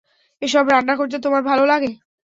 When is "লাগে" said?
1.65-1.91